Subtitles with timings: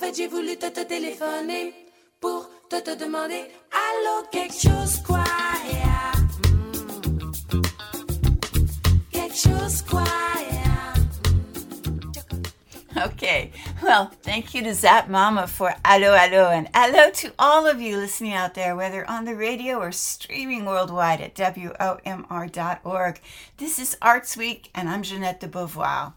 [0.00, 1.74] fait, j'ai voulu te, te téléphoner
[2.20, 5.24] pour te, te demander Allô, quelque chose quoi
[5.70, 6.12] yeah.
[7.52, 7.62] Mm.
[9.12, 10.04] Quelque chose quoi.
[12.96, 13.52] Okay,
[13.82, 17.96] well, thank you to Zap Mama for Allo Allo, and hello to all of you
[17.96, 23.20] listening out there, whether on the radio or streaming worldwide at WOMR.org.
[23.56, 26.12] This is Arts Week, and I'm Jeanette de Beauvoir.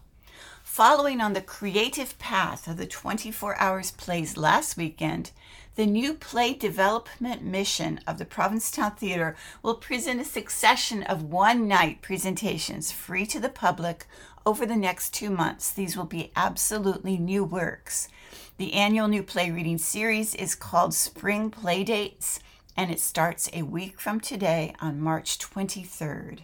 [0.74, 5.30] Following on the creative path of the 24 Hours plays last weekend,
[5.76, 11.68] the new play development mission of the Provincetown Theater will present a succession of one
[11.68, 14.08] night presentations free to the public
[14.44, 15.70] over the next two months.
[15.70, 18.08] These will be absolutely new works.
[18.56, 22.40] The annual new play reading series is called Spring Playdates,
[22.76, 26.40] and it starts a week from today on March 23rd.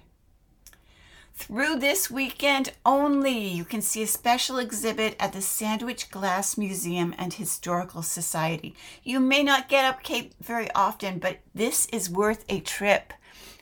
[1.41, 7.15] Through this weekend only, you can see a special exhibit at the Sandwich Glass Museum
[7.17, 8.77] and Historical Society.
[9.03, 13.15] You may not get up Cape very often, but this is worth a trip.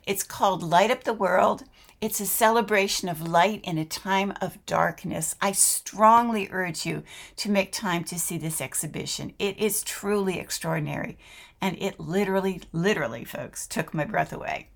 [0.06, 1.62] It's called Light Up the World.
[2.00, 5.36] It's a celebration of light in a time of darkness.
[5.40, 7.04] I strongly urge you
[7.36, 9.34] to make time to see this exhibition.
[9.38, 11.16] It is truly extraordinary,
[11.60, 14.68] and it literally, literally, folks, took my breath away.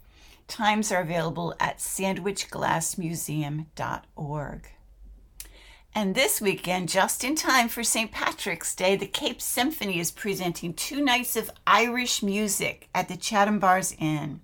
[0.53, 4.69] Times are available at sandwichglassmuseum.org.
[5.95, 8.13] And this weekend, just in time for St.
[8.13, 13.61] Patrick's Day, the Cape Symphony is presenting two nights of Irish music at the Chatham
[13.61, 14.43] Bars Inn.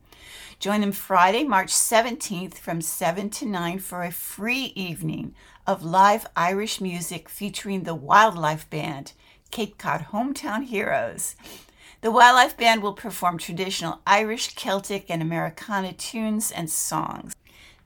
[0.58, 5.34] Join them Friday, March 17th from 7 to 9 for a free evening
[5.66, 9.12] of live Irish music featuring the Wildlife Band,
[9.50, 11.36] Cape Cod Hometown Heroes.
[12.00, 17.34] The Wildlife Band will perform traditional Irish, Celtic, and Americana tunes and songs.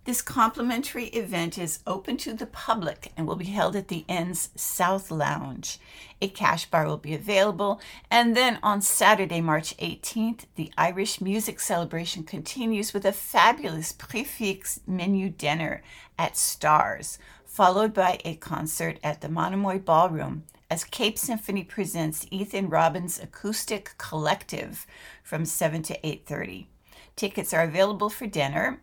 [0.05, 4.51] This complimentary event is open to the public and will be held at the Inn's
[4.55, 5.79] South Lounge.
[6.21, 11.59] A cash bar will be available, and then on Saturday, March 18th, the Irish music
[11.59, 15.83] celebration continues with a fabulous prix fixe menu dinner
[16.19, 22.71] at Stars, followed by a concert at the Monomoy Ballroom as Cape Symphony presents Ethan
[22.71, 24.87] Robbins Acoustic Collective
[25.23, 26.69] from 7 to 8:30.
[27.15, 28.81] Tickets are available for dinner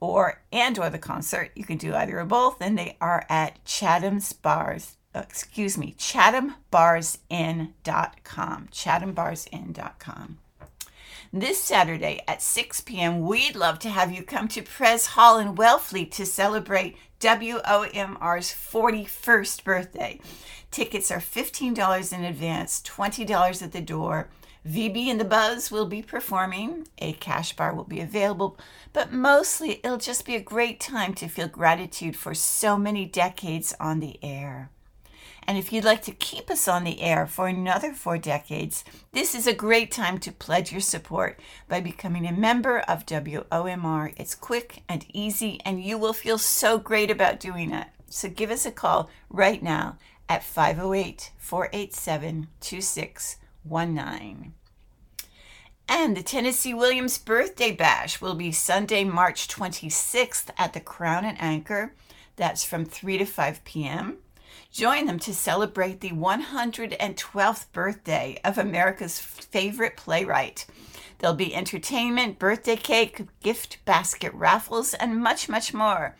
[0.00, 1.52] or and or the concert.
[1.54, 4.96] You can do either or both, and they are at Chatham's Bars.
[5.14, 8.68] uh, Excuse me, chathambarsinn.com.
[8.72, 10.38] Chathambarsinn.com.
[11.34, 15.54] This Saturday at 6 p.m., we'd love to have you come to Pres Hall in
[15.54, 20.20] Wellfleet to celebrate WOMR's 41st birthday.
[20.70, 24.28] Tickets are $15 in advance, $20 at the door.
[24.68, 26.86] VB and the Buzz will be performing.
[26.98, 28.58] A cash bar will be available,
[28.92, 33.74] but mostly it'll just be a great time to feel gratitude for so many decades
[33.80, 34.68] on the air.
[35.44, 39.34] And if you'd like to keep us on the air for another four decades, this
[39.34, 44.14] is a great time to pledge your support by becoming a member of WOMR.
[44.16, 47.88] It's quick and easy, and you will feel so great about doing it.
[48.08, 49.96] So give us a call right now
[50.28, 54.54] at 508 487 2619.
[55.88, 61.40] And the Tennessee Williams Birthday Bash will be Sunday, March 26th at the Crown and
[61.40, 61.92] Anchor.
[62.36, 64.18] That's from 3 to 5 p.m.
[64.72, 70.64] Join them to celebrate the 112th birthday of America's favorite playwright.
[71.18, 76.16] There'll be entertainment, birthday cake, gift basket raffles, and much, much more.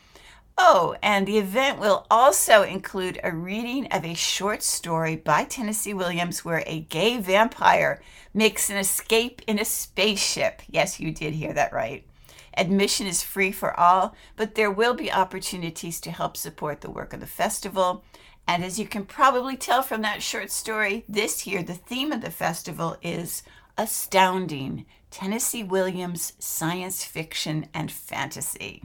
[0.59, 5.95] Oh, and the event will also include a reading of a short story by Tennessee
[5.95, 8.03] Williams where a gay vampire
[8.35, 10.61] makes an escape in a spaceship.
[10.69, 12.07] Yes, you did hear that right.
[12.55, 17.15] Admission is free for all, but there will be opportunities to help support the work
[17.15, 18.05] of the festival.
[18.47, 22.21] And as you can probably tell from that short story, this year the theme of
[22.21, 23.43] the festival is
[23.79, 28.83] astounding Tennessee Williams science fiction and fantasy.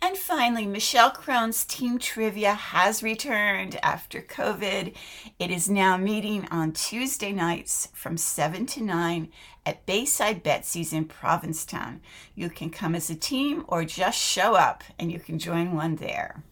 [0.00, 4.94] And finally, Michelle Crone's Team Trivia has returned after COVID.
[5.40, 9.28] It is now meeting on Tuesday nights from 7 to 9
[9.66, 12.00] at Bayside Betsy's in Provincetown.
[12.36, 15.96] You can come as a team or just show up and you can join one
[15.96, 16.44] there.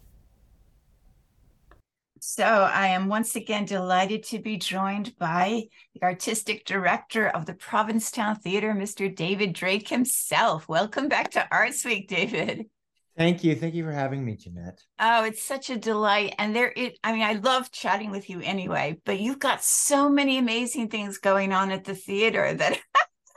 [2.29, 7.55] So I am once again delighted to be joined by the artistic director of the
[7.55, 9.15] Provincetown Theater, Mr.
[9.15, 10.69] David Drake himself.
[10.69, 12.67] Welcome back to Arts Week, David.
[13.17, 13.55] Thank you.
[13.55, 14.83] Thank you for having me, Jeanette.
[14.99, 16.35] Oh, it's such a delight.
[16.37, 20.09] And there it I mean, I love chatting with you anyway, but you've got so
[20.09, 22.81] many amazing things going on at the theater that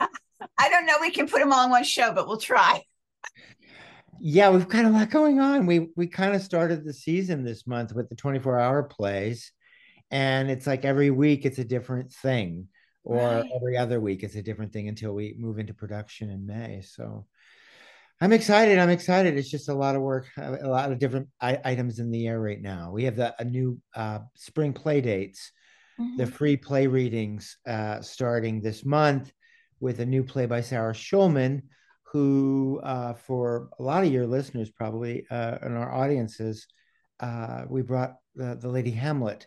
[0.58, 2.82] I don't know we can put them all in one show, but we'll try.
[4.22, 5.64] Yeah, we've got a lot going on.
[5.66, 9.52] We we kind of started the season this month with the 24 hour plays.
[10.12, 12.66] and it's like every week it's a different thing,
[13.04, 13.50] or Right.
[13.54, 16.80] every other week it's a different thing until we move into production in May.
[16.82, 17.26] So
[18.20, 18.76] I'm excited.
[18.80, 19.38] I'm excited.
[19.38, 22.40] It's just a lot of work, a lot of different I- items in the air
[22.40, 22.90] right now.
[22.90, 25.52] We have the a new uh, spring play dates,
[26.16, 26.32] the Mhm.
[26.32, 29.32] free play readings uh, starting this month
[29.78, 31.62] with a new play by Sarah Schulman,
[32.12, 36.66] who, uh, for a lot of your listeners, probably uh, in our audiences,
[37.20, 39.46] uh, we brought the, the Lady Hamlet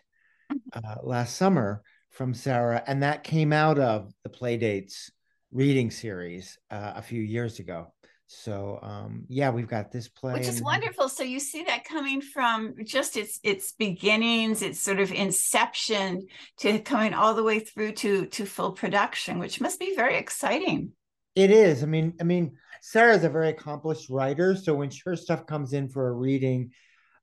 [0.72, 5.10] uh, last summer from Sarah, and that came out of the Playdates
[5.52, 7.92] reading series uh, a few years ago.
[8.26, 11.10] So um, yeah, we've got this play, which is wonderful.
[11.10, 16.26] So you see that coming from just its its beginnings its sort of inception
[16.60, 20.92] to coming all the way through to to full production which must be very exciting
[21.34, 21.82] It is.
[21.82, 25.88] I mean, I mean, Sarah's a very accomplished writer, so when her stuff comes in
[25.88, 26.70] for a reading,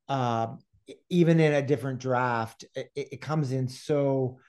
[0.09, 0.47] uh,
[1.09, 4.39] even in a different draft, it, it comes in so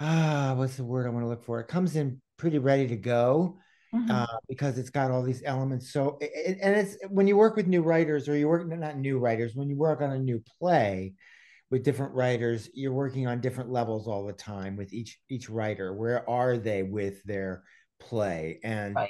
[0.00, 1.60] ah, what's the word I want to look for?
[1.60, 3.58] It comes in pretty ready to go
[3.92, 4.10] Mhm.
[4.10, 5.90] uh, because it's got all these elements.
[5.92, 9.18] So, it- and it's when you work with new writers, or you work not new
[9.18, 11.14] writers, when you work on a new play
[11.70, 15.92] with different writers, you're working on different levels all the time with each each writer.
[15.94, 17.64] Where are they with their
[17.98, 18.60] play?
[18.62, 19.08] And right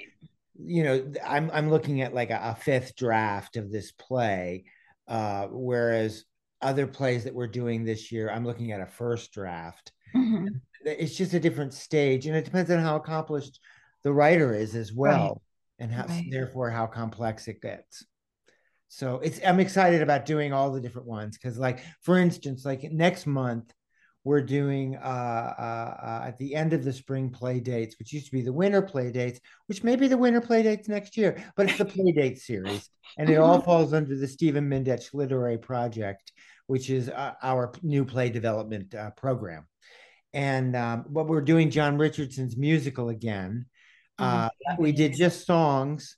[0.58, 4.64] you know, I'm I'm looking at like a, a fifth draft of this play,
[5.06, 6.24] uh, whereas
[6.62, 9.92] other plays that we're doing this year, I'm looking at a first draft.
[10.14, 10.60] Mhm.
[10.84, 13.60] It's just a different stage, and it depends on how accomplished
[14.02, 15.42] the writer is as well,
[15.78, 16.26] and how Right.
[16.30, 18.04] therefore how complex it gets.
[18.88, 22.82] So it's I'm excited about doing all the different ones because, like for instance, like
[22.84, 23.72] next month
[24.26, 24.98] we're doing uh,
[25.56, 28.52] uh, uh, at the end of the spring play dates, which used to be the
[28.52, 29.38] winter play dates,
[29.68, 32.90] which may be the winter play dates next year, but it's the play date series,
[33.16, 36.32] and it all falls under the Stephen Mindich Literary Project,
[36.66, 39.64] which is uh, our new play development uh, program.
[40.32, 43.66] And um, what we're doing, John Richardson's musical again.
[44.18, 46.16] Uh, we did just songs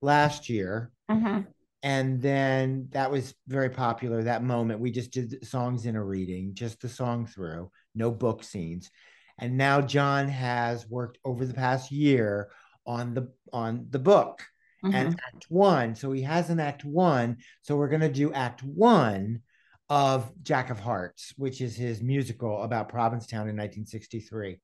[0.00, 1.46] last year, Mhm.
[1.82, 4.80] And then that was very popular that moment.
[4.80, 8.90] We just did songs in a reading just the song through no book scenes.
[9.38, 12.50] And now john has worked over the past year
[12.86, 14.42] on the on the book
[14.84, 15.18] and Mhm.
[15.26, 15.94] act one.
[15.94, 17.38] So he has an act one.
[17.62, 19.42] So we're going to do act one
[19.88, 24.58] of jack of hearts which is his musical about provincetown in 1963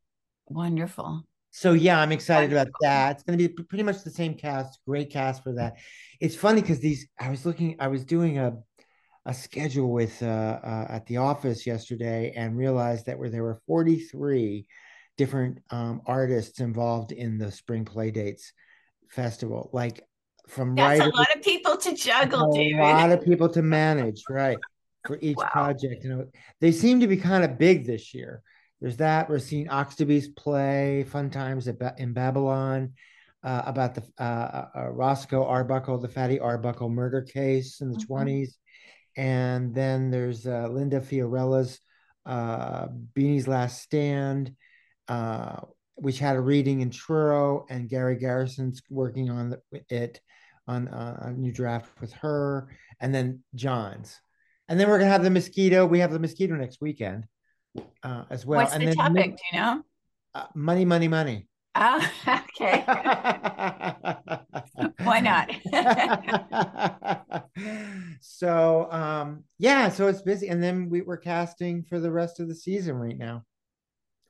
[0.47, 3.13] wonderful so yeah, I'm excited about that.
[3.13, 5.77] It's going to be pretty much the same cast, great cast for that.
[6.21, 8.57] It's funny because these I was looking, I was doing a
[9.27, 10.27] a schedule with uh,
[10.63, 14.67] uh, at the office yesterday and realized that where there were 43
[15.19, 18.53] different um, artists involved in the Spring Playdates
[19.11, 20.03] Festival, like
[20.49, 20.97] from right.
[20.97, 22.81] that's writers, a lot of people to juggle David.
[22.81, 24.59] a lot of people to manage, right,
[25.07, 25.49] for each Wow.
[25.53, 26.05] project.
[26.05, 26.27] You know,
[26.61, 28.43] they seem to be kind of big this year.
[28.81, 29.29] There's that.
[29.29, 32.93] We're seeing Oxtoby's play Fun Times at ba- in Babylon
[33.43, 37.99] uh, about the uh, uh, uh, Roscoe Arbuckle, the Fatty Arbuckle murder case in the
[37.99, 38.07] Mhm.
[38.07, 38.59] 20s.
[39.17, 41.81] And then there's uh, Linda Fiorella's
[42.25, 44.55] uh, Beanie's Last Stand,
[45.09, 45.61] uh,
[45.97, 50.21] which had a reading in Truro, and Gary Garrison's working on the, it
[50.69, 52.69] on uh, a new draft with her,
[53.01, 54.21] and then John's.
[54.69, 55.87] And then we're gonna have the mosquito.
[55.87, 57.25] We have the mosquito next weekend
[58.03, 58.61] uh, as well.
[58.61, 59.83] what's and the topic do you know
[60.35, 61.49] uh, money, money, money.
[61.75, 62.85] oh okay
[65.03, 65.51] why not
[68.21, 72.49] so um yeah so it's busy and then we, we're casting for the rest of
[72.49, 73.43] the season right now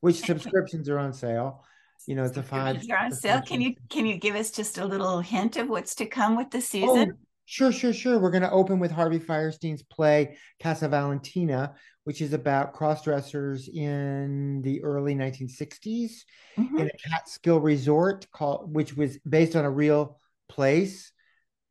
[0.00, 1.64] which subscriptions are on sale
[2.07, 3.43] you know it's a five are on sale.
[3.43, 6.50] Can you can you give us just a little hint of what's to come with
[6.50, 7.19] the Oh, season?
[7.50, 8.19] Sure, sure, sure.
[8.19, 11.75] We're going to open with Harvey Fierstein's play Casa Valentina,
[12.05, 16.26] which is about cross-dressers in the early 1960s
[16.59, 16.78] Mhm.
[16.78, 21.11] in a Catskill resort called, which was based on a real place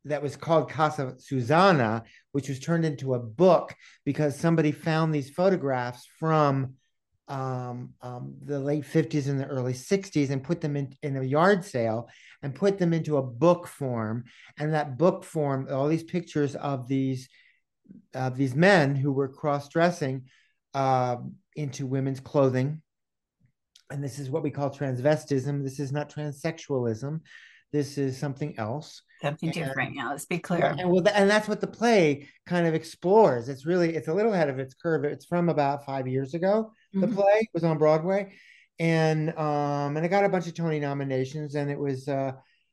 [0.04, 3.72] that was called Casa Susana, which was turned into a book
[4.04, 6.74] because somebody found these photographs from
[7.28, 11.22] um, um, the late 50s and the early 60s and put them in, in a
[11.22, 12.08] yard sale
[12.42, 14.24] and put them into a book form.
[14.58, 17.28] And that book form, all these pictures of these
[18.14, 20.24] of these men who were cross-dressing
[20.74, 21.16] uh,
[21.56, 22.82] into women's clothing.
[23.90, 25.62] And this is what we call transvestism.
[25.62, 27.20] This is not transsexualism.
[27.72, 29.02] This is something else.
[29.22, 29.96] Something different.
[29.96, 30.64] Now let's be clear.
[30.64, 33.48] And well, and that's what the play kind of explores.
[33.48, 35.04] It's really it's a little ahead of its curve.
[35.04, 36.72] It's from about five years ago.
[36.92, 37.14] The Mhm.
[37.14, 38.32] play was on Broadway,
[38.78, 42.32] and um and I got a bunch of Tony nominations, and it was uh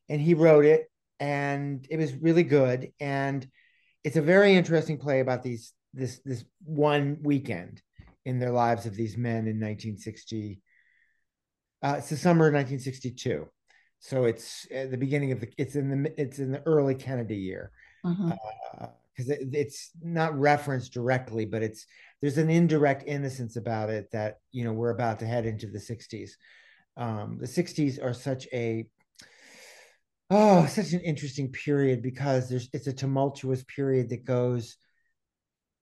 [0.09, 3.47] and he wrote it, and it was really good, and
[4.03, 7.81] it's a very interesting play about these this this one weekend
[8.25, 10.61] in their lives of these men in 1960.
[11.83, 13.47] Uh, it's the summer of 1962,
[13.99, 15.47] so it's at the beginning of the.
[15.57, 19.31] It's in the it's in the early Kennedy year, because Mhm.
[19.31, 21.85] uh, it, it's not referenced directly, but it's
[22.25, 25.77] there's an indirect innocence about it that you know we're about to head into the
[25.79, 26.37] 60s.
[26.97, 28.87] Um, the 60s are such a
[30.31, 34.77] oh such an interesting period because there's it's a tumultuous period that goes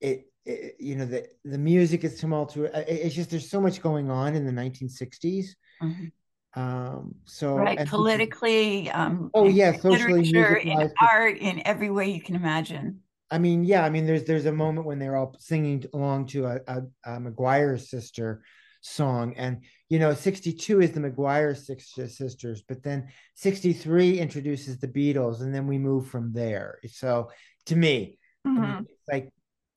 [0.02, 3.82] it, it you know the the music is tumultuous It- it's just there's so much
[3.82, 6.12] going on in the 1960s Mhm.
[6.56, 12.20] um so Right, politically, um, oh yeah socially literature, in art, in every way you
[12.20, 13.03] can imagine.
[13.34, 16.46] I mean, yeah, I mean, there's there's a moment when they're all singing along to
[16.46, 18.44] a, a, a McGuire sister
[18.82, 24.88] song, and you know, 62 is the McGuire six sisters, but then 63 introduces the
[24.88, 26.78] Beatles, and then we move from there.
[26.88, 27.32] So,
[27.66, 28.20] to me,
[28.56, 28.86] I mean, Mhm.
[28.88, 29.30] it's like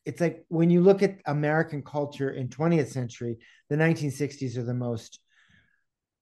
[0.05, 3.39] it's like when you look at American culture in 20th century,
[3.71, 5.19] the 1960s are the most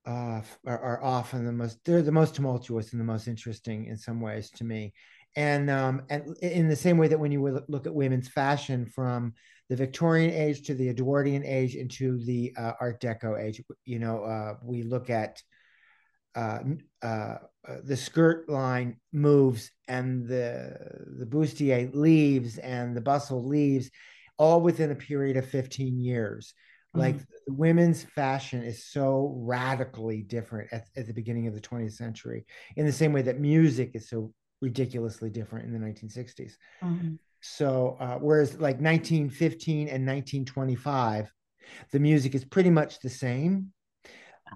[0.06, 3.96] uh, are, are often the most they're the most tumultuous and the most interesting in
[3.96, 4.92] some ways to me
[5.36, 9.34] and um, and in the same way that when you look at women's fashion from
[9.68, 14.22] the Victorian age to the Edwardian age into the uh, Art Deco age, you know,
[14.24, 15.42] uh, we look at
[16.34, 16.58] uh,
[17.02, 17.36] uh,
[17.84, 20.76] the skirt line moves and the
[21.18, 23.90] the bustier leaves and the bustle leaves,
[24.38, 26.54] all within a period of 15 years.
[26.96, 27.26] Like Mhm.
[27.48, 32.86] women's fashion is so radically different at, at the beginning of the 20th century, in
[32.86, 34.32] the same way that music is so
[34.64, 36.56] ridiculously different in the 1960s.
[36.82, 37.18] Mhm.
[37.40, 41.30] So, uh, whereas like 1915 and 1925,
[41.92, 43.72] the music is pretty much the same.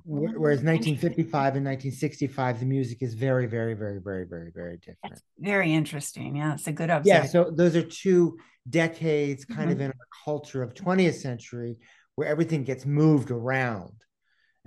[0.04, 4.98] Whereas 1955 and 1965, the music is very, very, very, very, very, very different.
[5.02, 6.36] That's very interesting.
[6.36, 7.24] Yeah, it's a good observation.
[7.24, 8.38] Yeah, so those are two
[8.70, 9.84] decades kind of Mhm.
[9.84, 11.78] in our culture of 20th century
[12.14, 13.92] where everything gets moved around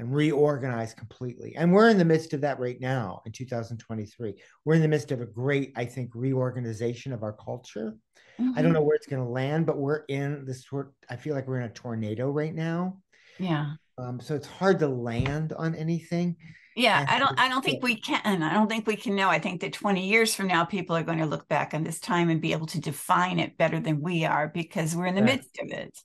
[0.01, 1.55] and reorganized completely.
[1.55, 4.33] And we're in the midst of that right now in 2023.
[4.65, 7.95] We're in the midst of a great, I think, reorganization of our culture.
[8.39, 8.73] I don't Mhm.
[8.73, 10.93] know where it's going to land, but we're in this sort.
[11.07, 12.97] I feel like we're in a tornado right now.
[13.37, 13.73] Yeah.
[13.99, 16.35] Um, so it's hard to land on anything.
[16.75, 18.41] Yeah, I don't I don't think we can.
[18.41, 19.29] I don't think we can know.
[19.29, 21.99] I think that 20 years from now, people are going to look back on this
[21.99, 25.21] time and be able to define it better than we are because we're in the
[25.21, 25.35] Right.
[25.35, 25.95] midst of it.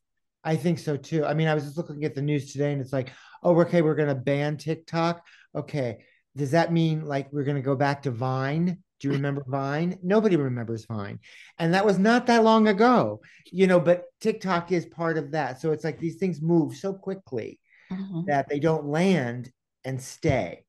[0.45, 1.25] I think so too.
[1.25, 3.11] I mean, I was just looking at the news today and it's like,
[3.47, 5.25] oh, okay, we're going to ban TikTok.
[5.55, 6.05] Okay.
[6.37, 8.83] Does that mean like we're going to go back to Vine?
[9.00, 9.99] Do you remember Vine?
[10.03, 11.21] Nobody remembers Vine.
[11.59, 15.61] And that was not that long ago, you know, but TikTok is part of that.
[15.61, 17.61] So it's like these things move so quickly
[17.91, 18.26] Mhm.
[18.26, 19.50] that they don't land
[19.85, 20.65] and stay.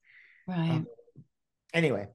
[0.47, 0.69] Right.
[0.69, 0.87] Um,
[1.73, 2.07] anyway,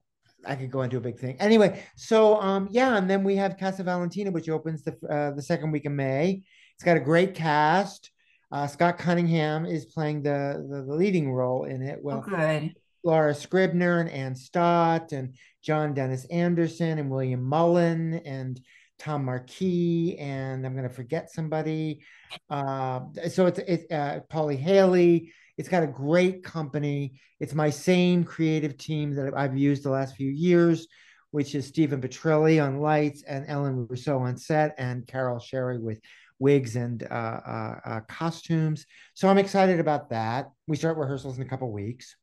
[0.45, 1.35] I could go into a big thing.
[1.41, 5.41] Anyway, so um, yeah, and then we have Casa Valentina, which opens the uh, the
[5.41, 6.43] second week of May.
[6.75, 8.11] It's got a great cast.
[8.53, 11.95] Uh, Scott Cunningham is playing the, the the leading role in it.
[11.97, 12.75] Oh, Well, good.
[13.03, 18.61] Laura Scribner and Ann Stott and John Dennis Anderson and William Mullen and
[18.99, 22.03] Tom Marquis and I'm going to forget somebody.
[22.49, 25.33] Uh, so it's it's uh, Polly Haley.
[25.57, 27.19] It's got a great company.
[27.39, 30.87] It's my same creative team that I've used the last few years,
[31.31, 35.99] which is Stephen Petrilli on lights and Ellen Rousseau on set and Carol Sherry with
[36.39, 38.85] wigs and uh, uh, uh, costumes.
[39.13, 40.49] So I'm excited about that.
[40.67, 42.15] We start rehearsals in a couple weeks.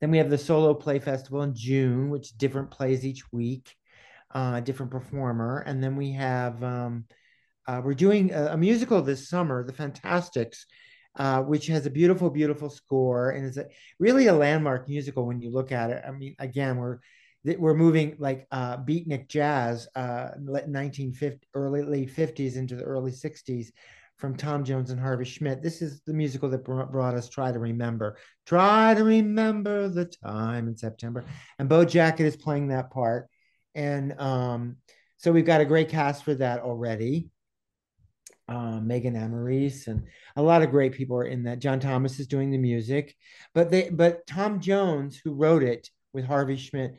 [0.00, 3.74] Then we have the solo play festival in June, which different plays each week,
[4.34, 5.64] uh, different performer.
[5.66, 7.04] And then we have um,
[7.66, 10.66] uh, we're doing a, a musical this summer, The Fantasticks,
[11.16, 13.66] uh, which has a beautiful, beautiful score and is a,
[13.98, 16.02] really a landmark musical when you look at it.
[16.06, 16.98] I mean, again, we're
[17.54, 23.68] we're moving like uh, beatnik jazz, uh, 1950 early late 50s into the early 60s
[24.16, 25.62] from Tom Jones and Harvey Schmidt.
[25.62, 28.16] This is the musical that brought us Try to Remember.
[28.46, 31.24] Try to remember the time in September.
[31.58, 33.28] And Bo Jacket is playing that part.
[33.74, 34.76] And um,
[35.18, 37.30] so we've got a great cast for that already.
[38.48, 40.04] Uh, Megan Amaris and
[40.36, 41.58] a lot of great people are in that.
[41.58, 43.14] John Thomas is doing the music,
[43.54, 46.96] but they but Tom Jones, who wrote it with Harvey Schmidt,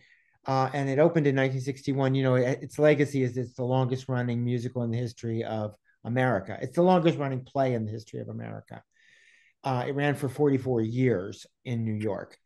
[0.48, 2.16] uh, and it opened in 1961.
[2.16, 5.76] You know, it, its legacy is it's the longest running musical in the history of
[6.04, 6.58] America.
[6.62, 8.82] It's the longest running play in the history of America.
[9.64, 12.38] Uh, it ran for 44 years in New York.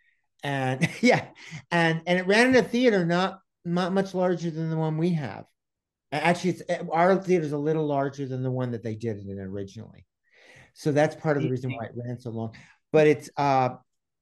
[0.44, 1.28] And yeah,
[1.70, 5.14] and and it ran in a theater not not much larger than the one we
[5.14, 5.46] have.
[6.12, 9.28] Actually, it's our theater is a little larger than the one that they did it
[9.28, 10.06] in originally.
[10.74, 12.56] So that's part of the reason why it ran so long.
[12.92, 13.70] But it's uh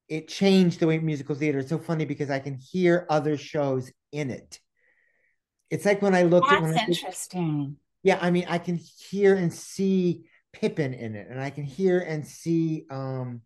[0.09, 1.59] it changed the way musical theater.
[1.59, 4.59] It's so funny because I can hear other shows in it.
[5.69, 7.77] It's like when I looked That's at when I interesting.
[8.01, 11.99] yeah, I mean, I can hear and see Pippin in it, and I can hear
[11.99, 13.41] and see um,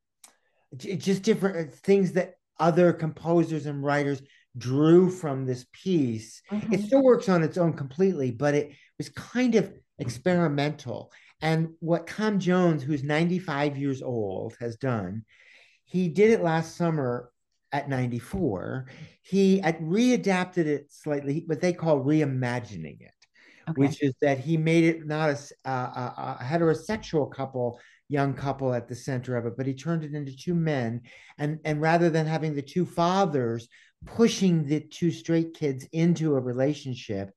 [0.77, 4.21] just different uh, things that other composers and writers
[4.57, 6.41] drew from this piece.
[6.49, 6.73] Mm-hmm.
[6.73, 11.11] It still works on its own completely, but it was kind of experimental.
[11.41, 15.25] And what Tom Jones, who's 95 years old, has done,
[15.93, 17.29] he did it last summer
[17.71, 18.87] at 94.
[19.21, 23.13] He had readapted it slightly, what they call reimagining it,
[23.69, 23.79] okay.
[23.79, 28.87] which is that he made it not a, a, a heterosexual couple young couple at
[28.87, 31.01] the center of it, but he turned it into two men.
[31.37, 33.67] And, and rather than having the two fathers
[34.07, 37.29] pushing the two straight kids into a relationship,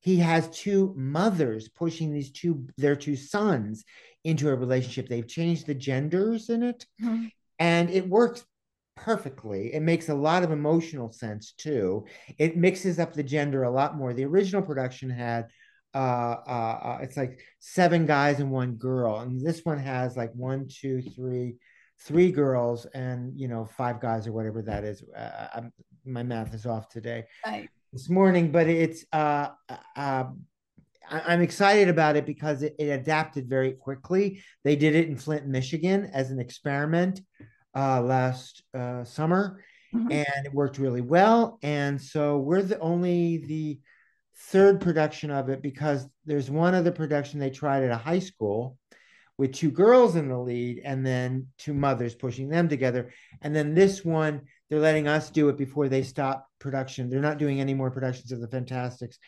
[0.00, 3.84] he has two mothers pushing these two their two sons
[4.24, 5.08] into a relationship.
[5.08, 7.26] They've changed the genders in it, mm-hmm.
[7.58, 8.44] And it works
[8.96, 9.74] perfectly.
[9.74, 12.06] It makes a lot of emotional sense too.
[12.38, 14.12] It mixes up the gender a lot more.
[14.12, 15.48] The original production had
[15.94, 20.32] uh, uh, uh, it's like seven guys and one girl, and this one has like
[20.34, 21.56] one, two, three,
[22.00, 25.02] three girls and you know five guys or whatever that is.
[25.16, 25.62] Uh,
[26.04, 27.24] my math is off today.
[27.44, 27.68] Right.
[27.92, 29.48] This morning, but it's uh,
[29.96, 30.24] uh,
[31.10, 34.42] I'm excited about it because it, it, adapted very quickly.
[34.62, 37.22] They did it in Flint, Michigan, as an experiment
[37.78, 39.62] uh, last uh, summer,
[39.94, 40.10] mm-hmm.
[40.10, 41.58] and it worked really well.
[41.62, 43.78] And so we're the only the
[44.36, 48.76] third production of it because there's one other production they tried at a high school
[49.36, 53.12] with two girls in the lead and then two mothers pushing them together.
[53.42, 57.08] And then this one, they're letting us do it before they stop production.
[57.08, 59.18] They're not doing any more productions of the Fantasticks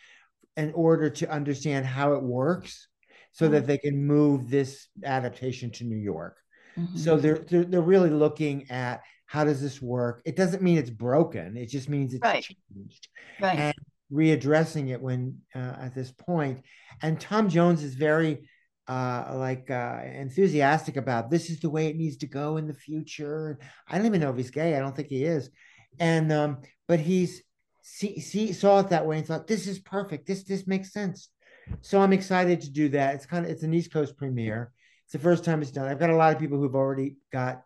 [0.57, 2.89] in order to understand how it works
[3.31, 3.55] so mm-hmm.
[3.55, 6.37] that they can move this adaptation to New York.
[6.81, 6.97] Mm-hmm.
[6.97, 10.23] So they're, they're, they're really looking at how does this work?
[10.25, 11.57] It doesn't mean it's broken.
[11.57, 12.43] It just means it's right.
[12.43, 13.09] changed.
[13.41, 13.59] Right.
[13.59, 13.75] And
[14.13, 16.65] readdressing it when uh, at this point.
[17.03, 18.49] And Tom Jones is very
[18.89, 22.75] uh, like uh, enthusiastic about this is the way it needs to go in the
[22.75, 23.59] future.
[23.89, 24.77] I don't even know if he's gay.
[24.77, 25.49] I don't think he is.
[26.01, 27.43] And um, but he's
[27.83, 30.27] see, see saw it that way and thought this is perfect.
[30.27, 31.29] This this makes sense.
[31.83, 33.15] So I'm excited to do that.
[33.15, 34.73] It's kind of it's an East Coast premiere.
[35.11, 35.89] It's the first time it's done.
[35.89, 37.65] I've got a lot of people who've already got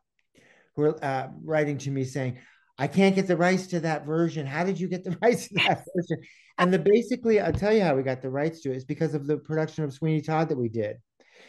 [0.77, 2.39] who are uh, writing to me saying,
[2.79, 4.47] I can't get the rights to that version.
[4.47, 6.25] How did you get the rights to that version?
[6.57, 9.13] And the basically, I'll tell you how we got the rights to it is because
[9.13, 10.97] of the production of Sweeney Todd that we did.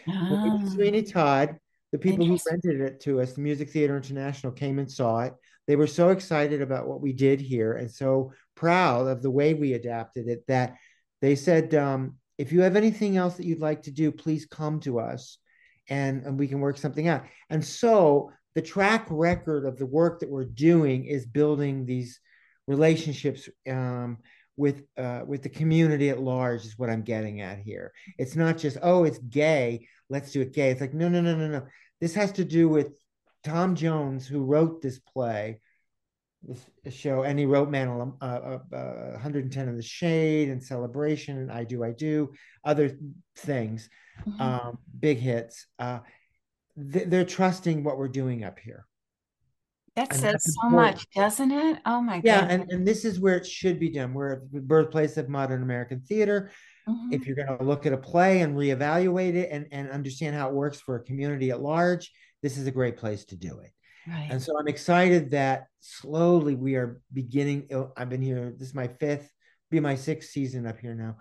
[0.10, 0.70] Oh.
[0.74, 1.56] Sweeney Todd,
[1.94, 5.34] the people who rented it to us, the Music Theater International, came and saw it.
[5.66, 9.54] They were so excited about what we did here and so proud of the way
[9.54, 10.76] we adapted it that
[11.22, 14.82] they said, um, if you have anything else that you'd like to do, please come
[14.82, 15.38] to us
[15.90, 17.24] and, and we can work something out.
[17.50, 22.20] And so the track record of the work that we're doing is building these
[22.68, 24.18] relationships um,
[24.58, 27.92] with uh, with the community at large is what I'm getting at here.
[28.18, 30.72] It's not just oh it's gay, let's do it gay.
[30.72, 31.66] It's like no no no no no.
[32.00, 32.98] This has to do with
[33.44, 35.60] Tom Jones who wrote this play,
[36.84, 38.60] this show, and he wrote Man uh, uh,
[39.12, 42.98] 110 in the Shade and Celebration and I Do I Do other
[43.38, 43.90] things,
[44.28, 44.42] mm-hmm.
[44.42, 45.68] um, big hits.
[45.80, 46.00] Uh,
[46.76, 48.86] they're trusting what we're doing up here.
[49.96, 51.80] That and says so much, doesn't it?
[51.86, 52.26] Oh my god.
[52.26, 54.14] Yeah, and, and this is where it should be done.
[54.14, 56.52] We're the birthplace of modern American theater.
[56.88, 57.14] Mm-hmm.
[57.14, 60.50] If you're going to look at a play and reevaluate it and, and understand how
[60.50, 62.12] it works for a community at large,
[62.44, 63.72] this is a great place to do it.
[64.08, 64.28] Right.
[64.30, 67.68] And so I'm excited that slowly we are beginning.
[67.72, 69.32] Oh, I've been here, this is my fifth,
[69.72, 71.18] be my sixth season up here now.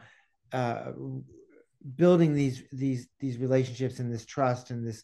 [0.53, 0.93] Uh,
[1.97, 5.03] building these these these relationships and this trust and this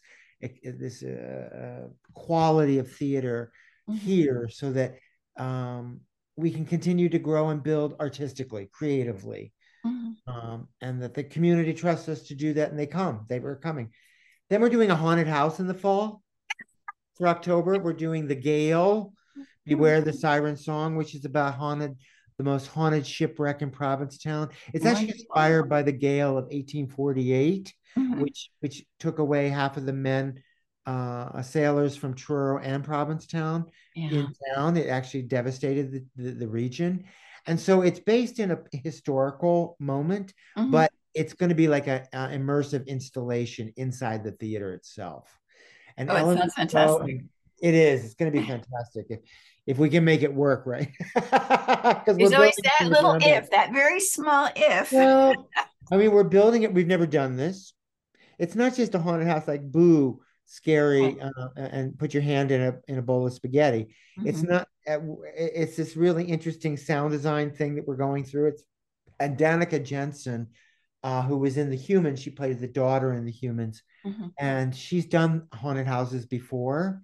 [0.63, 3.51] this uh, quality of theater
[3.89, 3.99] mm-hmm.
[3.99, 4.95] here so that
[5.37, 6.01] um,
[6.35, 9.53] we can continue to grow and build artistically, creatively,
[9.85, 10.31] mm-hmm.
[10.31, 13.25] um, and that the community trusts us to do that, and they come.
[13.29, 13.91] They were coming.
[14.49, 16.21] Then we're doing a haunted house in the fall
[17.21, 17.77] for October.
[17.77, 19.13] We're doing the Gale,
[19.65, 21.95] Beware the Siren Song, which is about haunted,
[22.39, 24.49] the most haunted shipwreck in Provincetown.
[24.73, 28.21] It's actually inspired by the Gale of 1848 mm-hmm.
[28.21, 30.41] which which took away half of the men
[30.87, 34.09] uh, sailors from Truro and Provincetown yeah.
[34.09, 34.77] in town.
[34.77, 37.03] It actually devastated the, the, the, region.
[37.45, 40.71] And so it's based in a historical moment, mm-hmm.
[40.71, 45.39] but it's going to be like a, a, immersive installation inside the theater itself.
[46.01, 47.21] And oh, Ellen, it sounds fantastic.
[47.61, 48.05] It is.
[48.05, 49.19] It's going to be fantastic if
[49.67, 50.89] if we can make it work, right?
[51.15, 54.91] There's always that little if, that very small if.
[54.91, 55.47] well,
[55.91, 56.73] I mean, we're building it.
[56.73, 57.73] We've never done this
[58.41, 62.61] it's not just a haunted house like boo scary uh, and put your hand in
[62.61, 63.83] a in a bowl of spaghetti
[64.19, 64.27] mm-hmm.
[64.27, 64.97] it's not uh,
[65.33, 68.63] it's this really interesting sound design thing that we're going through it's
[69.19, 70.47] and danica jensen
[71.03, 74.31] uh, who was in the humans she played the daughter in the humans Mhm.
[74.39, 77.01] and she's done haunted houses before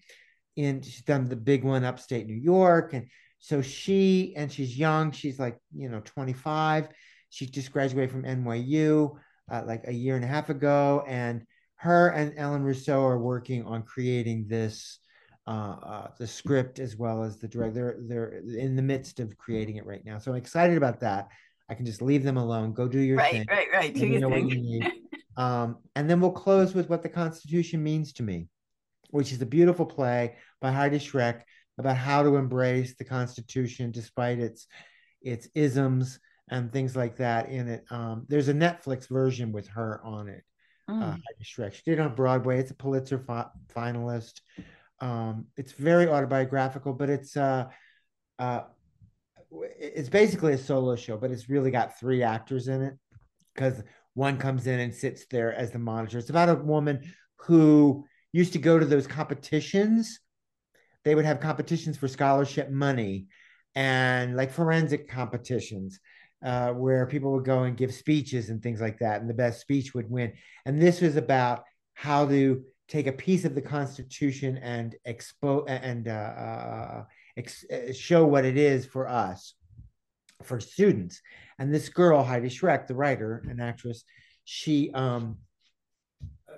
[0.58, 3.08] and she's done the big one upstate new york and
[3.40, 6.90] so she and she's young she's like you know 25
[7.30, 9.16] she just graduated from nyu
[9.52, 13.64] uh, like a year and a half ago and her and ellen rousseau are working
[13.64, 15.00] on creating this
[15.46, 18.02] uh, uh, the script as well as the director.
[18.08, 21.28] they're they're in the midst of creating it right now so i'm excited about that
[21.70, 23.80] i can just leave them alone go do your Right, thing right, right.
[23.80, 23.94] right.
[23.94, 24.92] Do you know what you need.
[25.38, 28.50] Um, and then we'll close with what the Constitution means to me,
[29.12, 31.42] which is a beautiful play by Heidi Schreck
[31.78, 34.68] about how to embrace the Constitution despite its
[35.22, 36.20] its isms
[36.50, 37.86] and things like that in it.
[37.92, 40.44] Um, there's a Netflix version with her on it,
[40.88, 41.12] uh, Mm.
[41.12, 41.74] Heidi Schreck.
[41.74, 42.60] She did it on Broadway.
[42.60, 44.42] It's a Pulitzer fi- finalist.
[45.00, 47.66] Um, it's very autobiographical, but it's uh,
[48.40, 48.62] uh,
[49.80, 52.96] it's basically a solo show, but it's really got three actors in it
[53.54, 53.84] because
[54.18, 56.18] one comes in and sits there as the monitor.
[56.18, 58.04] It's about a woman who
[58.34, 60.20] used to go to those competitions.
[61.04, 63.28] They would have competitions for scholarship money
[63.76, 66.00] and like forensic competitions
[66.44, 69.22] uh, where people would go and give speeches and things like that.
[69.22, 70.34] And the best speech would win.
[70.66, 76.08] And this was about how to take a piece of the Constitution and expose and
[76.08, 77.04] uh, uh,
[77.38, 79.54] ex- uh, show what it is for us,
[80.44, 81.22] for students.
[81.60, 84.04] And this girl, Heidi Schreck, the writer and actress,
[84.46, 85.38] she um,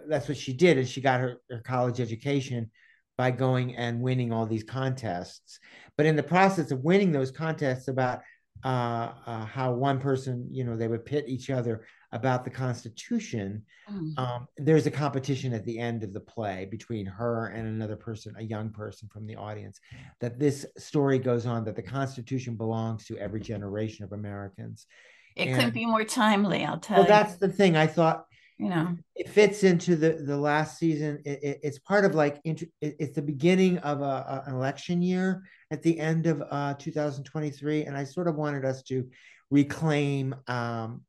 [0.08, 2.72] that's what she did, and she got her, her college education
[3.18, 5.60] by going and winning all these contests.
[5.98, 8.22] But in the process of winning those contests, about
[8.64, 13.64] uh, uh, how one person, you know, they would pit each other about the Constitution.
[13.92, 14.18] Mm.
[14.18, 18.34] Um, there's a competition at the end of the play between her and another person,
[18.38, 19.80] a young person from the audience.
[20.20, 24.88] That this story goes on that the Constitution belongs to every generation of Americans.
[25.36, 27.12] It And- couldn't be more timely, I'll tell Well, you.
[27.12, 27.78] Well, that's the thing.
[27.78, 28.26] I thought
[28.58, 31.22] You know, it fits into the the last season.
[31.24, 34.54] It, it- it's part of like int- it- it's the beginning of a, a- an
[34.56, 39.08] election year at the end of uh, 2023, and I sort of wanted us to
[39.50, 41.02] reclaim um,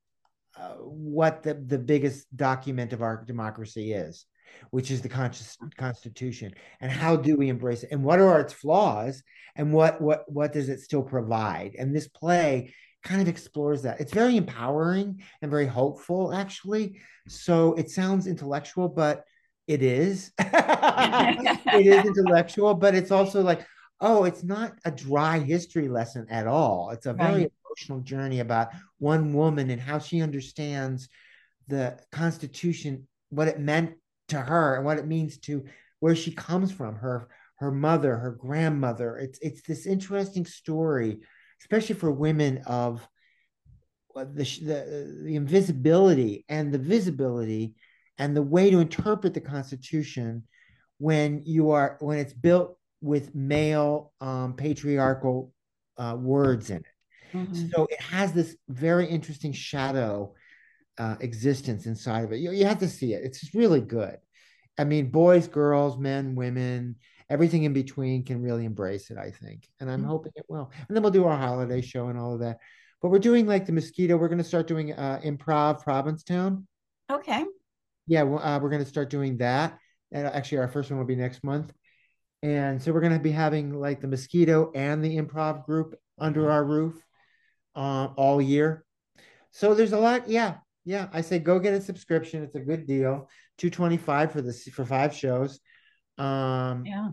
[0.61, 4.27] uh, what the the biggest document of our democracy is,
[4.71, 8.53] which is the conscious Constitution, and how do we embrace it, and what are its
[8.53, 9.23] flaws,
[9.57, 11.75] and what what what does it still provide?
[11.79, 14.01] And this play kind of explores that.
[14.01, 17.01] It's very empowering and very hopeful, actually.
[17.29, 19.25] So it sounds intellectual, but
[19.67, 20.33] it is.
[20.39, 23.67] it is intellectual, but it's also like,
[24.01, 26.91] oh, it's not a dry history lesson at all.
[26.91, 27.53] It's a very Right.
[27.79, 31.09] emotional journey about one woman and how she understands
[31.69, 33.95] the Constitution, what it meant
[34.29, 35.65] to her, and what it means to
[36.01, 39.17] where she comes from, her her mother, her grandmother.
[39.19, 41.21] It's it's this interesting story,
[41.61, 43.07] especially for women of
[44.17, 47.75] uh, the, sh- the the invisibility and the visibility
[48.19, 50.45] and the way to interpret the Constitution
[50.99, 55.53] when you are when it's built with male um, patriarchal
[55.97, 56.87] uh, words in it.
[57.35, 57.71] Mhm.
[57.73, 60.35] So it has this very interesting shadow
[60.99, 62.39] uh, existence inside of it.
[62.41, 63.23] You, you have to see it.
[63.25, 64.19] It's really good.
[64.79, 66.97] I mean, boys, girls, men, women,
[67.31, 69.69] everything in between can really embrace it, I think.
[69.81, 70.07] And I'm Mhm.
[70.09, 70.71] hoping it will.
[70.89, 72.59] And then we'll do our holiday show and all of that.
[73.01, 74.17] But we're doing like the mosquito.
[74.19, 76.67] We're going to start doing uh, improv Provincetown.
[77.11, 77.45] okay.
[78.07, 79.79] Yeah, well, uh, we're going to start doing that.
[80.13, 81.73] And actually, our first one will be next month.
[82.43, 86.51] And so we're going to be having like the mosquito and the improv group under
[86.51, 86.95] our roof
[87.77, 88.85] uh, all year.
[89.51, 90.29] So there's a lot.
[90.29, 91.09] Yeah, yeah.
[91.13, 92.43] I say go get a subscription.
[92.43, 93.29] It's a good deal.
[93.59, 95.61] Two twenty five for this for five shows.
[96.19, 97.09] Um, Yeah.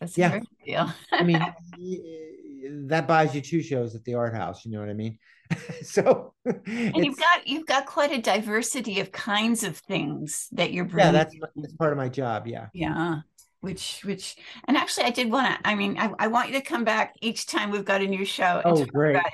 [0.00, 0.34] That's Yeah.
[0.34, 0.92] a good deal.
[1.12, 1.40] I mean,
[2.88, 4.64] that buys you two shows at the art house.
[4.64, 5.18] You know what I mean?
[5.82, 10.86] so and you've got you've got quite a diversity of kinds of things that you're
[10.86, 11.12] yeah, bringing.
[11.12, 12.46] that's that's part of my job.
[12.46, 12.68] Yeah.
[12.72, 13.20] Yeah.
[13.60, 15.68] Which, which, and actually, I did want to.
[15.68, 18.24] I mean, I, I want you to come back each time we've got a new
[18.24, 18.62] show.
[18.64, 19.16] Oh, great.
[19.16, 19.32] about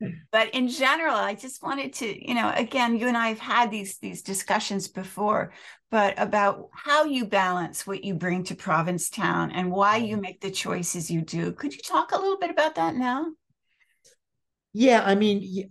[0.00, 0.14] it.
[0.30, 3.72] But in general, I just wanted to, you know, again, you and I have had
[3.72, 5.52] these these discussions before,
[5.90, 10.22] but about how you balance what you bring to Provincetown and why you mm-hmm.
[10.22, 11.50] make the choices you do.
[11.50, 13.26] Could you talk a little bit about that now?
[14.72, 15.68] Yeah, I mean,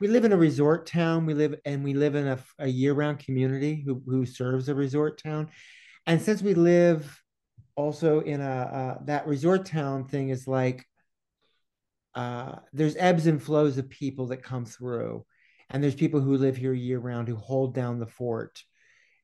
[0.00, 1.24] we live in a resort town.
[1.24, 5.22] We live and we live in a, a year-round community who who serves a resort
[5.22, 5.48] town.
[6.04, 7.22] And since we live
[7.76, 10.86] also in a uh, that resort town thing is like
[12.14, 15.24] uh, there's ebbs and flows of people that come through,
[15.70, 18.62] and there's people who live here year-round who hold down the fort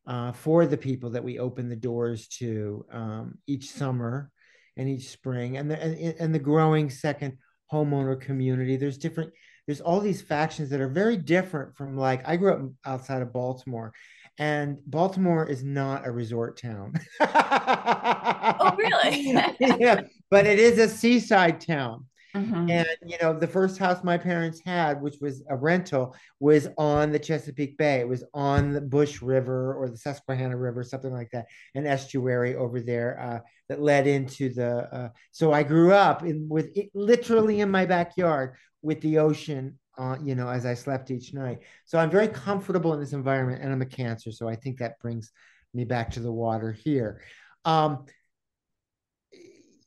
[0.06, 4.30] uh, for the people that we open the doors to um, each summer
[4.76, 7.38] and each spring, and the and, and the growing second
[7.72, 8.76] homeowner community.
[8.76, 9.33] There's different
[9.66, 13.33] there's all these factions that are very different from like I grew up outside of
[13.33, 13.92] Baltimore,
[14.38, 16.94] and Baltimore is not a resort town.
[17.20, 19.33] oh, really?
[19.61, 22.07] yeah, but it is a seaside town.
[22.37, 22.70] Mhm.
[22.70, 27.12] And you know, the first house my parents had, which was a rental, was on
[27.12, 28.01] the Chesapeake Bay.
[28.01, 32.55] It was on the Bush River or the Susquehanna River, something like that, an estuary
[32.55, 34.88] over there uh, that led into the.
[34.92, 39.79] Uh, so I grew up in with it literally in my backyard with the ocean.
[39.99, 41.61] Uh, you know, as I slept each night.
[41.87, 44.99] So I'm very comfortable in this environment, and I'm a Cancer, so I think that
[45.01, 45.33] brings
[45.72, 47.22] me back to the water here.
[47.64, 48.05] Um,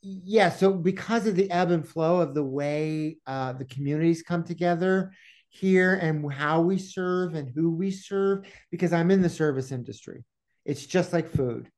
[0.02, 4.44] yeah so because of the ebb and flow of the way uh, the communities come
[4.44, 5.12] together
[5.50, 10.24] here and how we serve and who we serve because i'm in the service industry.
[10.66, 11.70] It's just like food.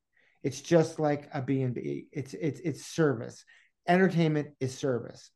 [0.43, 3.43] It's just like a b&b it's it's it's service.
[3.87, 5.31] Entertainment is service.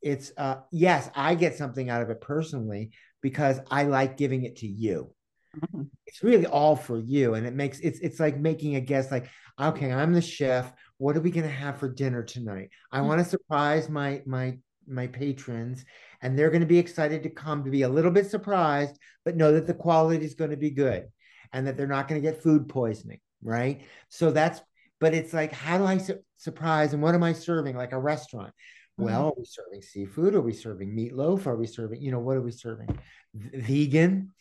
[0.00, 2.90] It's uh yes i get something out of it personally
[3.22, 5.14] because i like giving it to you
[5.54, 5.88] Mhm.
[6.06, 9.28] it's really all for you and it makes it's it's like making a guess like
[9.60, 10.72] okay i'm the chef.
[10.98, 12.70] What are we going to have for dinner tonight?
[12.92, 15.84] I want to surprise my my my patrons
[16.22, 19.36] and they're going to be excited to come to be a little bit surprised but
[19.36, 21.06] know that the quality is going to be good
[21.52, 23.82] and that they're not going to get food poisoning right?
[24.08, 24.60] So that's
[25.00, 27.76] but it's like how do i su- surprise and what am i serving?
[27.76, 28.52] Like a restaurant.
[28.96, 30.34] Well are we serving seafood?
[30.34, 31.46] Are we serving meatloaf?
[31.46, 32.88] Are we serving you know what are we serving?
[33.34, 34.32] V- vegan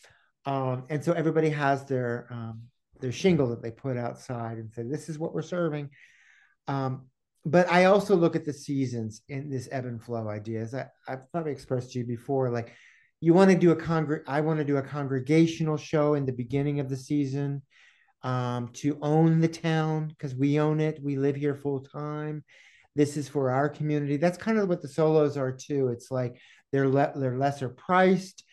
[0.45, 2.63] um, and so everybody has their um,
[2.99, 5.89] their shingle that they put outside and say this is what we're serving.
[6.67, 7.08] Um,
[7.45, 11.29] but i also look at the seasons in this ebb and flow ideas I, i've
[11.34, 12.71] probably expressed to you before like
[13.19, 16.32] you want to do a congr i want to do a congregational show in the
[16.32, 17.62] beginning of the season
[18.23, 20.99] um, to own the town because we own it.
[21.03, 22.43] We live here full time.
[22.95, 24.17] This is for our community.
[24.17, 25.89] That's kind of what the solos are too.
[25.89, 26.39] It's like
[26.71, 28.43] they're le- they're lesser priced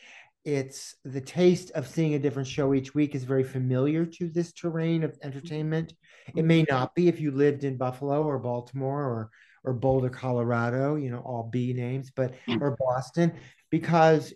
[0.44, 4.52] it's the taste of seeing a different show each week is very familiar to this
[4.52, 5.92] terrain of entertainment.
[6.34, 9.30] It may not be if you lived in Buffalo or Baltimore or
[9.62, 13.34] or Boulder, Colorado, you know, all B names, but or Boston,
[13.68, 14.32] because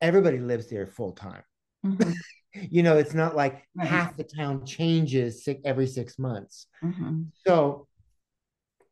[0.00, 1.42] everybody lives there full time.
[1.84, 2.14] Mhm.
[2.70, 3.88] You know, it's not like Right.
[3.88, 6.68] half the town changes every six months.
[6.84, 7.26] Mhm.
[7.44, 7.88] So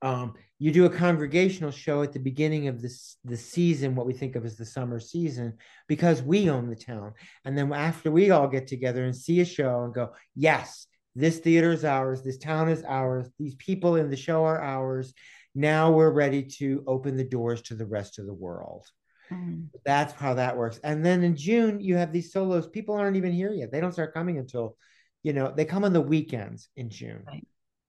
[0.03, 4.13] um, you do a congregational show at the beginning of this the season, what we
[4.13, 5.55] think of as the summer season,
[5.89, 7.15] because we own the town.
[7.45, 11.41] And then after we all get together and see a show and go, yes, this
[11.41, 15.13] theater is ours, this town is ours, these people in the show are ours.
[15.53, 18.87] Now we're ready to open the doors to the rest of the world.
[19.33, 19.67] Mhm.
[19.85, 20.79] That's how that works.
[20.85, 22.69] And then in June, you have these solos.
[22.69, 23.73] People aren't even here yet.
[23.73, 24.77] They don't start coming until,
[25.25, 27.25] you know, they come on the weekends in June.
[27.27, 27.45] Right.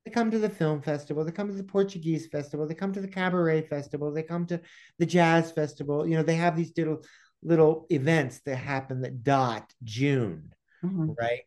[0.06, 1.24] They come to the film festival.
[1.24, 2.68] They come to the Portuguese festival.
[2.68, 4.12] They come to the cabaret festival.
[4.12, 4.60] They come to
[5.00, 6.06] the jazz festival.
[6.06, 7.04] You know, they have these little
[7.42, 11.14] little events that happen that dot June, Mhm.
[11.20, 11.42] right?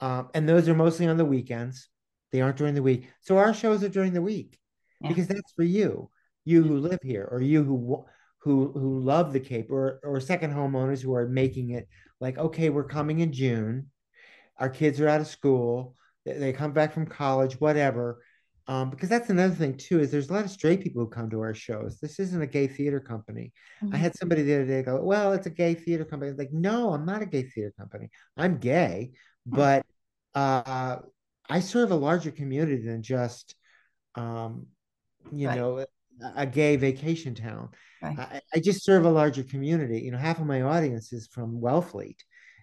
[0.00, 1.88] Um, and those are mostly on the weekends.
[2.30, 3.08] They aren't during the week.
[3.20, 4.58] So our shows are during the week
[5.00, 5.08] Yeah.
[5.08, 6.10] because that's for you,
[6.46, 8.04] you who live here, or you who
[8.38, 11.88] who who love the Cape, or or second homeowners who are making it
[12.20, 13.90] like, okay, we're coming in June.
[14.58, 15.96] Our kids are out of school.
[16.24, 18.22] They, come back from college, whatever.
[18.68, 21.28] Um, because that's another thing too, is there's a lot of straight people who come
[21.30, 21.98] to our shows.
[21.98, 23.52] This isn't a gay theater company.
[23.90, 24.00] I Mhm.
[24.00, 26.30] had somebody the other day go, Well, it's a gay theater company.
[26.30, 28.10] I like, no, I'm not a gay theater company.
[28.36, 29.12] I'm gay,
[29.46, 29.84] but
[30.34, 30.98] uh,
[31.48, 33.56] I serve a larger community than just,
[34.14, 34.66] um,
[35.32, 35.56] you Right.
[35.58, 35.86] know, a,
[36.36, 37.70] a gay vacation town.
[38.00, 38.18] Right.
[38.18, 40.00] I, I just serve a larger community.
[40.00, 42.18] You know, half of my audience is from Wellfleet,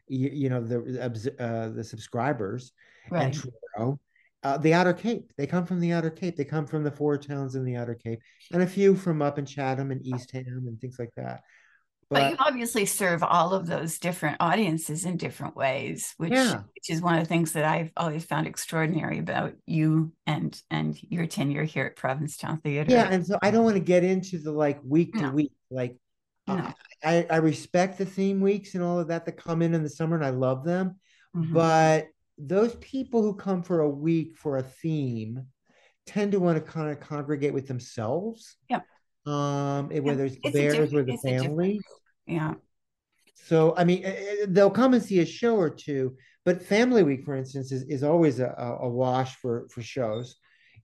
[0.09, 2.71] you, you know, the uh, the subscribers
[3.09, 3.23] Right.
[3.25, 3.99] and Truro.
[4.41, 5.33] Uh, the Outer Cape.
[5.37, 6.37] They come from the Outer Cape.
[6.37, 8.21] They come from the four towns in the Outer Cape,
[8.53, 11.41] and a few from up in Chatham and Eastham and things like that.
[12.09, 16.61] But you obviously serve all of those different audiences in different ways, which Yeah.
[16.73, 20.97] which is one of the things that I've always found extraordinary about you and and
[21.03, 22.91] your tenure here at Provincetown Theater.
[22.91, 25.51] Yeah, and so I don't want to get into the like week to week.
[25.69, 25.97] Like,
[26.57, 26.73] No.
[27.03, 29.89] I I respect the theme weeks and all of that that come in in the
[29.89, 30.99] summer, and I love them.
[31.35, 31.53] Mhm.
[31.53, 32.07] But
[32.37, 35.45] those people who come for a week for a theme
[36.05, 38.57] tend to want to kind of congregate with themselves.
[38.69, 38.81] Yeah.
[39.25, 41.81] Um, and whether it's It's bears or the it's a different- families.
[42.25, 42.53] yeah.
[43.35, 47.03] So I mean, eh, eh, they'll come and see a show or two, but Family
[47.03, 50.35] Week, for instance, is, is always a, a a wash for for shows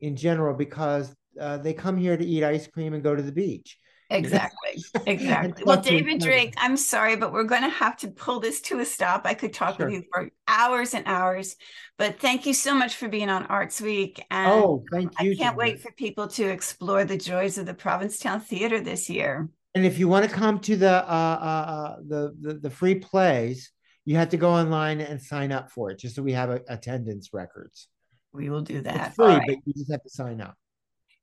[0.02, 3.32] in general because uh, they come here to eat ice cream and go to the
[3.32, 3.78] beach.
[4.10, 4.84] Exactly.
[5.08, 5.64] Exactly.
[5.66, 6.22] Well, talk to each David.
[6.22, 9.22] Drake, I'm sorry, but we're going to have to pull this to a stop.
[9.26, 9.86] I could talk Sure.
[9.86, 11.56] with you for hours and hours,
[11.98, 14.24] but thank you so much for being on Arts Week.
[14.32, 15.32] And Oh, thank you.
[15.32, 15.56] I can't Ginger.
[15.56, 19.50] wait for people to explore the joys of the Provincetown Theater this year.
[19.76, 22.96] And if you want to come to the uh, uh, uh, the, the the free
[22.96, 23.72] plays,
[24.06, 26.62] you have to go online and sign up for it, just so we have a,
[26.70, 27.90] attendance records.
[28.32, 29.08] We will do that.
[29.08, 30.56] It's free, but you just have to sign up.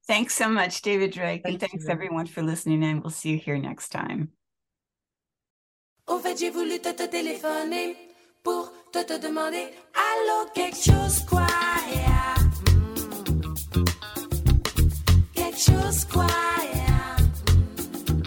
[0.07, 1.43] Thanks so much, David Drake.
[1.45, 1.91] Thank and thanks you.
[1.91, 4.33] everyone for listening, and we'll see you here next time.
[6.23, 7.97] Fait, j'ai voulu te, te téléphoner
[8.43, 11.47] pour te, te demander Allô, quelque chose quoi
[11.93, 12.35] yeah.
[12.67, 13.85] mm.
[15.35, 16.27] Quelque chose quoi
[16.75, 17.17] yeah.
[17.83, 18.25] mm.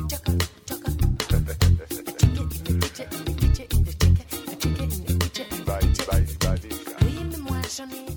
[7.02, 8.15] Oui, mais moi j'en ai.